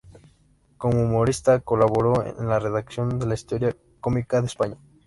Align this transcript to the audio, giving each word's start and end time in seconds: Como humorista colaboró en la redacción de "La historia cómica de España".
Como 0.79 1.03
humorista 1.03 1.59
colaboró 1.59 2.25
en 2.25 2.47
la 2.47 2.57
redacción 2.57 3.19
de 3.19 3.27
"La 3.27 3.35
historia 3.35 3.75
cómica 3.99 4.41
de 4.41 4.47
España". 4.47 4.77